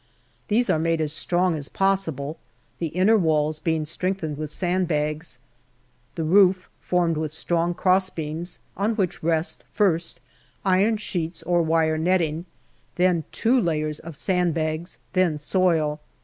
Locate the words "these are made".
0.47-0.99